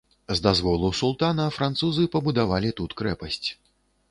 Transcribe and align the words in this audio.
З 0.37 0.43
дазволу 0.45 0.89
султана 1.01 1.45
французы 1.57 2.07
пабудавалі 2.17 2.73
тут 2.81 2.97
крэпасць. 3.05 3.45